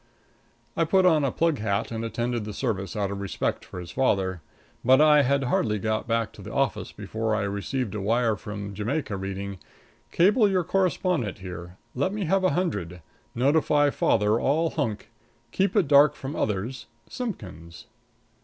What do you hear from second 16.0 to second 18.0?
from others. Simpkins."